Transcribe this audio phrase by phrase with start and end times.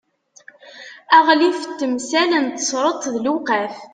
[1.17, 3.75] aɣlif n temsal n tesreḍt d lewqaf